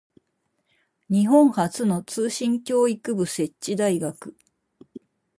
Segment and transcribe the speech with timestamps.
[1.09, 4.35] 日本初の通信教育部設置大学